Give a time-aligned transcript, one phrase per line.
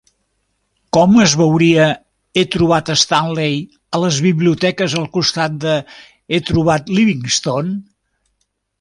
[0.95, 1.85] Com es veuria
[2.41, 3.61] "He trobat Stanley"
[3.99, 7.75] a les biblioteques al costat de "He trobat Livingstone"?